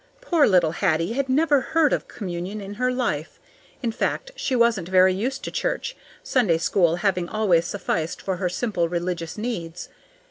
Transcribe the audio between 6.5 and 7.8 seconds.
school having always